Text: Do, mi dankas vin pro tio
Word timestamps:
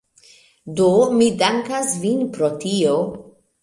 Do, 0.79 0.87
mi 1.19 1.29
dankas 1.43 1.95
vin 2.07 2.27
pro 2.35 2.53
tio 2.67 3.01